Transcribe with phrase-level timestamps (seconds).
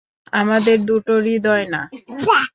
[0.33, 1.81] আমাদের দুটো হৃদয় না।